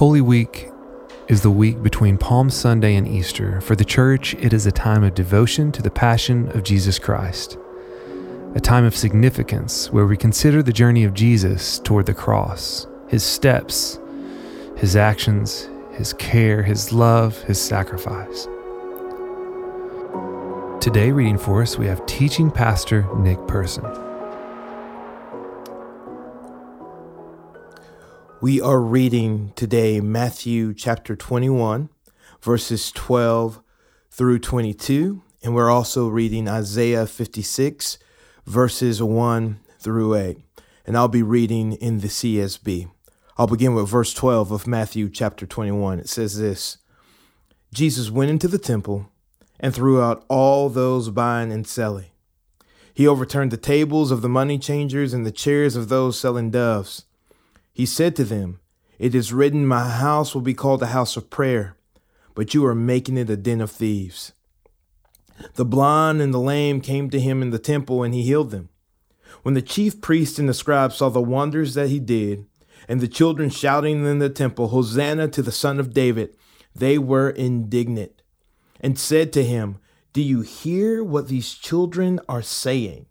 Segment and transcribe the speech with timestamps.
[0.00, 0.70] Holy Week
[1.28, 3.60] is the week between Palm Sunday and Easter.
[3.60, 7.58] For the church, it is a time of devotion to the passion of Jesus Christ,
[8.54, 13.22] a time of significance where we consider the journey of Jesus toward the cross, his
[13.22, 14.00] steps,
[14.78, 18.48] his actions, his care, his love, his sacrifice.
[20.80, 23.84] Today, reading for us, we have teaching pastor Nick Person.
[28.42, 31.90] We are reading today Matthew chapter 21,
[32.40, 33.60] verses 12
[34.10, 37.98] through 22, and we're also reading Isaiah 56,
[38.46, 40.38] verses 1 through 8.
[40.86, 42.90] And I'll be reading in the CSB.
[43.36, 45.98] I'll begin with verse 12 of Matthew chapter 21.
[45.98, 46.78] It says this
[47.74, 49.12] Jesus went into the temple
[49.58, 52.06] and threw out all those buying and selling.
[52.94, 57.04] He overturned the tables of the money changers and the chairs of those selling doves.
[57.72, 58.60] He said to them,
[58.98, 61.76] It is written, My house will be called a house of prayer,
[62.34, 64.32] but you are making it a den of thieves.
[65.54, 68.68] The blind and the lame came to him in the temple, and he healed them.
[69.42, 72.46] When the chief priests and the scribes saw the wonders that he did,
[72.88, 76.36] and the children shouting in the temple, Hosanna to the Son of David,
[76.74, 78.22] they were indignant,
[78.80, 79.78] and said to him,
[80.12, 83.06] Do you hear what these children are saying?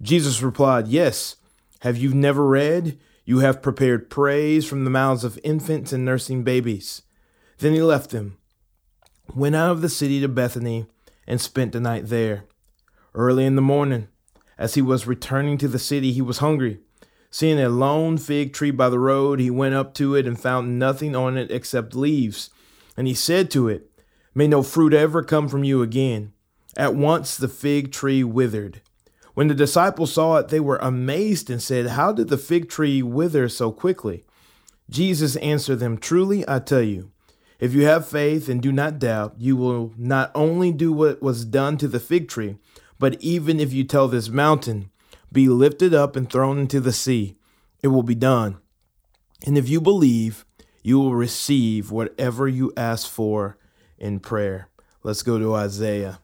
[0.00, 1.36] Jesus replied, Yes.
[1.82, 2.98] Have you never read?
[3.28, 7.02] You have prepared praise from the mouths of infants and nursing babies.
[7.58, 8.38] Then he left them,
[9.34, 10.86] went out of the city to Bethany,
[11.26, 12.44] and spent the night there.
[13.14, 14.08] Early in the morning,
[14.56, 16.80] as he was returning to the city, he was hungry.
[17.30, 20.78] Seeing a lone fig tree by the road, he went up to it and found
[20.78, 22.48] nothing on it except leaves.
[22.96, 23.90] And he said to it,
[24.34, 26.32] May no fruit ever come from you again.
[26.78, 28.80] At once the fig tree withered.
[29.38, 33.04] When the disciples saw it, they were amazed and said, How did the fig tree
[33.04, 34.24] wither so quickly?
[34.90, 37.12] Jesus answered them, Truly I tell you,
[37.60, 41.44] if you have faith and do not doubt, you will not only do what was
[41.44, 42.56] done to the fig tree,
[42.98, 44.90] but even if you tell this mountain,
[45.30, 47.36] Be lifted up and thrown into the sea,
[47.80, 48.58] it will be done.
[49.46, 50.44] And if you believe,
[50.82, 53.56] you will receive whatever you ask for
[53.98, 54.68] in prayer.
[55.04, 56.18] Let's go to Isaiah.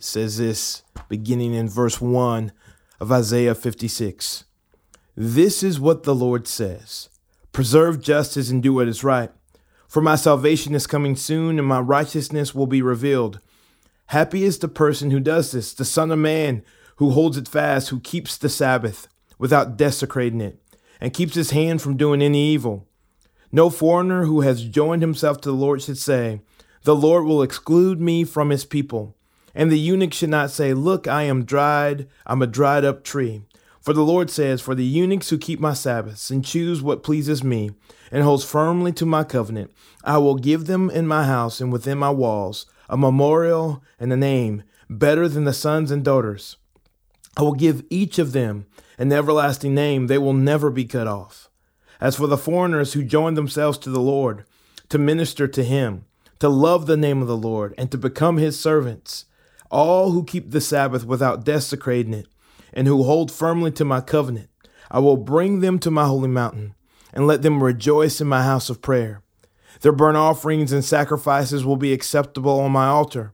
[0.00, 2.52] Says this beginning in verse 1
[3.00, 4.44] of Isaiah 56.
[5.16, 7.08] This is what the Lord says
[7.52, 9.30] Preserve justice and do what is right.
[9.88, 13.40] For my salvation is coming soon, and my righteousness will be revealed.
[14.06, 16.62] Happy is the person who does this, the Son of Man
[16.96, 20.60] who holds it fast, who keeps the Sabbath without desecrating it,
[21.00, 22.86] and keeps his hand from doing any evil.
[23.50, 26.40] No foreigner who has joined himself to the Lord should say,
[26.82, 29.16] The Lord will exclude me from his people.
[29.58, 33.42] And the eunuch should not say, Look, I am dried, I'm a dried up tree.
[33.80, 37.42] For the Lord says, For the eunuchs who keep my Sabbaths and choose what pleases
[37.42, 37.72] me,
[38.12, 39.72] and holds firmly to my covenant,
[40.04, 44.16] I will give them in my house and within my walls a memorial and a
[44.16, 46.56] name better than the sons and daughters.
[47.36, 48.66] I will give each of them
[48.96, 51.50] an everlasting name, they will never be cut off.
[52.00, 54.44] As for the foreigners who join themselves to the Lord,
[54.88, 56.04] to minister to him,
[56.38, 59.24] to love the name of the Lord, and to become his servants,
[59.70, 62.28] all who keep the Sabbath without desecrating it,
[62.72, 64.48] and who hold firmly to my covenant.
[64.90, 66.74] I will bring them to my holy mountain,
[67.12, 69.22] and let them rejoice in my house of prayer.
[69.80, 73.32] Their burnt offerings and sacrifices will be acceptable on my altar,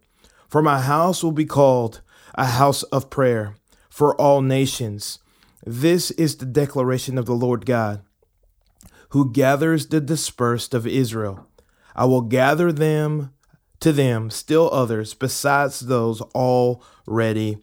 [0.48, 2.00] for my house will be called
[2.34, 3.54] a house of prayer
[3.88, 5.20] for all nations.
[5.64, 8.02] This is the declaration of the Lord God,
[9.10, 11.46] who gathers the dispersed of Israel.
[11.96, 13.33] I will gather them
[13.84, 17.58] to them still others besides those already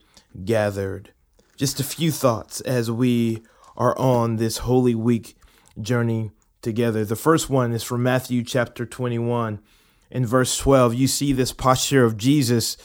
[0.46, 1.12] gathered.
[1.58, 3.42] Just a few thoughts as we
[3.76, 5.36] are on this Holy Week
[5.82, 6.30] journey
[6.62, 7.04] together.
[7.04, 9.62] The first one is from Matthew chapter 21
[10.12, 10.94] in verse 12.
[10.94, 12.78] You see this posture of Jesus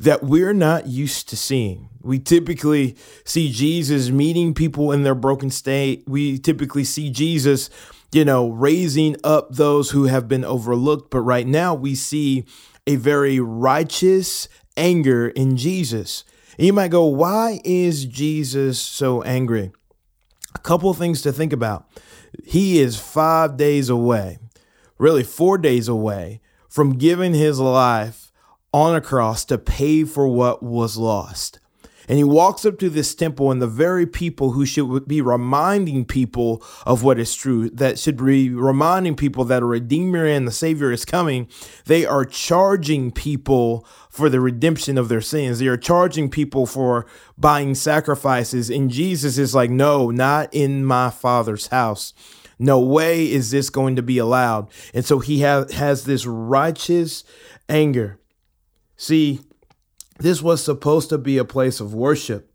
[0.00, 1.90] that we're not used to seeing.
[2.00, 6.04] We typically see Jesus meeting people in their broken state.
[6.06, 7.68] We typically see Jesus,
[8.12, 11.10] you know, raising up those who have been overlooked.
[11.10, 12.46] But right now we see
[12.88, 16.24] a very righteous anger in Jesus.
[16.56, 19.70] And you might go, why is Jesus so angry?
[20.54, 21.86] A couple things to think about.
[22.44, 24.38] He is five days away,
[24.96, 28.32] really four days away from giving his life
[28.72, 31.60] on a cross to pay for what was lost.
[32.08, 36.06] And he walks up to this temple, and the very people who should be reminding
[36.06, 40.52] people of what is true, that should be reminding people that a Redeemer and the
[40.52, 41.48] Savior is coming,
[41.84, 45.58] they are charging people for the redemption of their sins.
[45.58, 47.06] They are charging people for
[47.36, 48.70] buying sacrifices.
[48.70, 52.14] And Jesus is like, no, not in my Father's house.
[52.58, 54.68] No way is this going to be allowed.
[54.92, 57.22] And so he ha- has this righteous
[57.68, 58.18] anger.
[58.96, 59.40] See,
[60.18, 62.52] this was supposed to be a place of worship.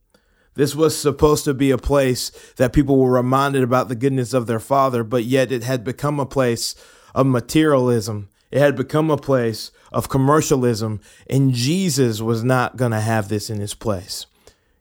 [0.56, 4.46] This was supposed to be a place that people were reminded about the goodness of
[4.46, 6.76] their father, but yet it had become a place
[7.16, 8.30] of materialism.
[8.52, 13.50] It had become a place of commercialism, and Jesus was not going to have this
[13.50, 14.28] in his place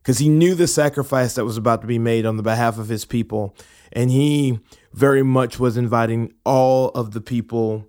[0.02, 2.88] because he knew the sacrifice that was about to be made on the behalf of
[2.88, 3.54] his people,
[3.92, 4.58] and he
[4.92, 7.86] very much was inviting all of the people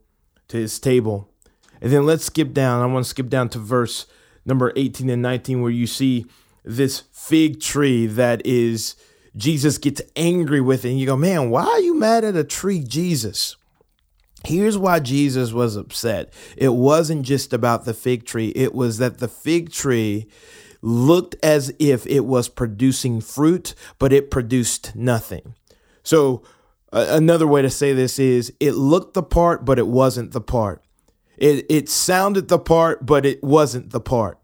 [0.47, 1.27] to his table.
[1.81, 2.81] And then let's skip down.
[2.81, 4.05] I want to skip down to verse
[4.45, 6.25] number 18 and 19, where you see
[6.63, 8.95] this fig tree that is
[9.35, 10.89] Jesus gets angry with it.
[10.89, 13.55] And you go, man, why are you mad at a tree, Jesus?
[14.45, 16.33] Here's why Jesus was upset.
[16.57, 20.27] It wasn't just about the fig tree, it was that the fig tree
[20.81, 25.55] looked as if it was producing fruit, but it produced nothing.
[26.03, 26.43] So,
[26.91, 30.83] another way to say this is it looked the part, but it wasn't the part.
[31.37, 34.37] It, it sounded the part, but it wasn't the part.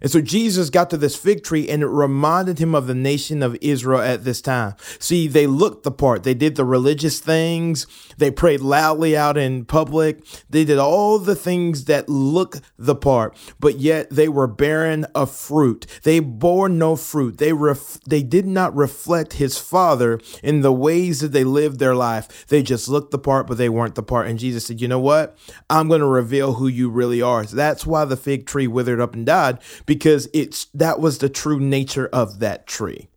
[0.00, 3.42] And so Jesus got to this fig tree and it reminded him of the nation
[3.42, 4.74] of Israel at this time.
[4.98, 6.22] See, they looked the part.
[6.22, 7.86] They did the religious things.
[8.16, 10.24] They prayed loudly out in public.
[10.50, 15.30] They did all the things that look the part, but yet they were barren of
[15.30, 15.86] fruit.
[16.02, 17.38] They bore no fruit.
[17.38, 21.94] They ref- they did not reflect his father in the ways that they lived their
[21.94, 22.46] life.
[22.46, 24.26] They just looked the part, but they weren't the part.
[24.26, 25.36] And Jesus said, "You know what?
[25.70, 29.00] I'm going to reveal who you really are." So that's why the fig tree withered
[29.00, 33.08] up and died because it's that was the true nature of that tree.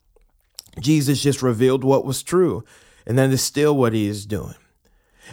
[0.80, 2.64] Jesus just revealed what was true,
[3.06, 4.56] and that is still what he is doing.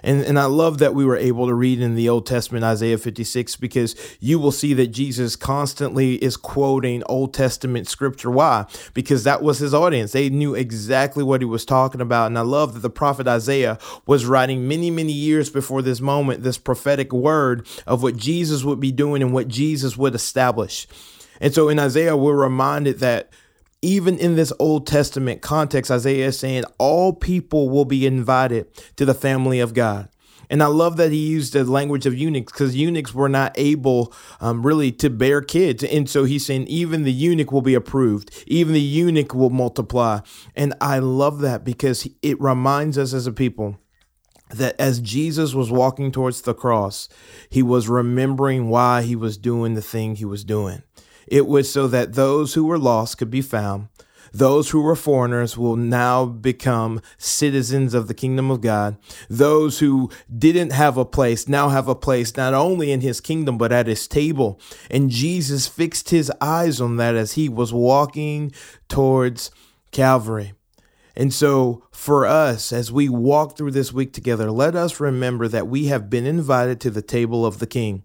[0.02, 2.98] And, and I love that we were able to read in the Old Testament, Isaiah
[2.98, 8.30] 56, because you will see that Jesus constantly is quoting Old Testament scripture.
[8.30, 8.66] Why?
[8.92, 10.12] Because that was his audience.
[10.12, 12.26] They knew exactly what he was talking about.
[12.26, 16.42] And I love that the prophet Isaiah was writing many, many years before this moment,
[16.42, 20.86] this prophetic word of what Jesus would be doing and what Jesus would establish.
[21.40, 23.30] And so in Isaiah, we're reminded that
[23.80, 29.04] even in this Old Testament context, Isaiah is saying all people will be invited to
[29.04, 30.08] the family of God.
[30.50, 34.14] And I love that he used the language of eunuchs because eunuchs were not able
[34.40, 35.84] um, really to bear kids.
[35.84, 40.20] And so he's saying even the eunuch will be approved, even the eunuch will multiply.
[40.56, 43.78] And I love that because it reminds us as a people
[44.50, 47.10] that as Jesus was walking towards the cross,
[47.50, 50.82] he was remembering why he was doing the thing he was doing.
[51.30, 53.88] It was so that those who were lost could be found.
[54.32, 58.96] Those who were foreigners will now become citizens of the kingdom of God.
[59.28, 63.58] Those who didn't have a place now have a place not only in his kingdom,
[63.58, 64.60] but at his table.
[64.90, 68.52] And Jesus fixed his eyes on that as he was walking
[68.88, 69.50] towards
[69.92, 70.52] Calvary.
[71.16, 75.66] And so, for us, as we walk through this week together, let us remember that
[75.66, 78.04] we have been invited to the table of the King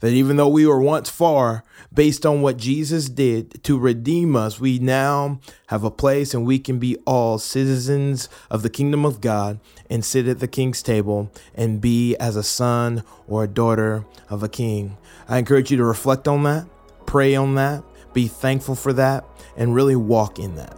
[0.00, 4.60] that even though we were once far, based on what Jesus did to redeem us,
[4.60, 9.20] we now have a place and we can be all citizens of the kingdom of
[9.20, 9.58] God
[9.90, 14.42] and sit at the king's table and be as a son or a daughter of
[14.42, 14.96] a king.
[15.28, 16.66] I encourage you to reflect on that,
[17.06, 19.24] pray on that, be thankful for that,
[19.56, 20.76] and really walk in that.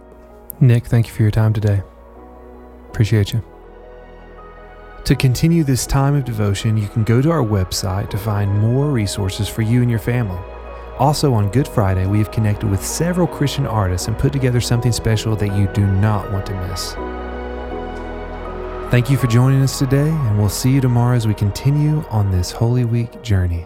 [0.59, 1.81] Nick, thank you for your time today.
[2.89, 3.50] Appreciate you.
[5.05, 8.91] To continue this time of devotion, you can go to our website to find more
[8.91, 10.39] resources for you and your family.
[10.99, 14.91] Also, on Good Friday, we have connected with several Christian artists and put together something
[14.91, 16.93] special that you do not want to miss.
[18.91, 22.29] Thank you for joining us today, and we'll see you tomorrow as we continue on
[22.29, 23.65] this Holy Week journey.